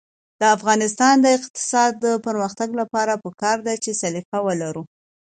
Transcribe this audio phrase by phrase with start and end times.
[0.39, 4.83] د افغانستان د اقتصادي پرمختګ لپاره پکار ده چې سلیقه ولرو.